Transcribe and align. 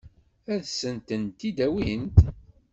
Ad 0.53 0.63
sen-tent-id-awint? 0.67 2.17